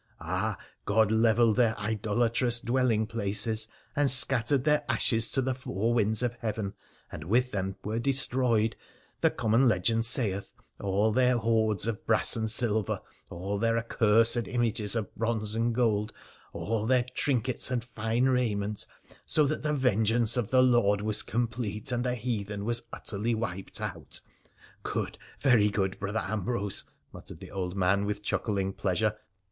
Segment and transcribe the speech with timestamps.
[0.19, 5.93] Ah I God levelled their idolatrous diuelling places and scattered their ashes to the four
[5.93, 6.73] winds of heaven,
[7.11, 8.75] and with them tvere destroyed—
[9.21, 14.95] the common legend sayeth— all their hoards of brass and silver, all their accursed images
[14.95, 16.11] of bronze and gold,
[16.51, 18.87] all their trinkets and fine raiment,
[19.27, 23.35] so that the ven geance of the Lord was complete, and the heathen was utterly
[23.35, 24.19] wiped out."
[24.81, 29.15] '_'Good, very good, Brother Ambrose,' muttered the old man with chuckling pleasure.